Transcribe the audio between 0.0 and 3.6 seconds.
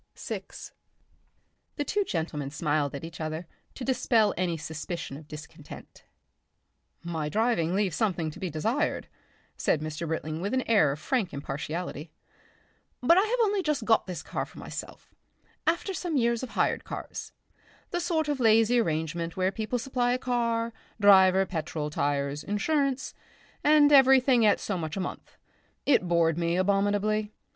Section 6 The two gentlemen smiled at each other